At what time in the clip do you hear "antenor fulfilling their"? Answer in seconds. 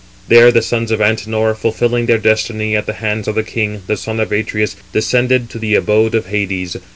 0.99-2.17